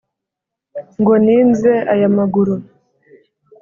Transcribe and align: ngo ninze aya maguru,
ngo 0.99 1.13
ninze 1.25 1.73
aya 1.93 2.07
maguru, 2.17 2.55